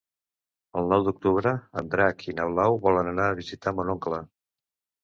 [0.79, 1.53] El nou d'octubre
[1.83, 4.27] en Drac i na Blau volen anar a visitar mon oncle.